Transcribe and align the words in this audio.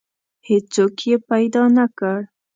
هیڅوک 0.47 0.95
یې 1.09 1.15
پیدا 1.29 1.63
نه 1.77 1.85
کړ. 1.97 2.19